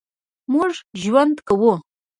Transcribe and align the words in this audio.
مونږ 0.51 0.73
ژوند 1.01 1.35
کوو 1.47 1.73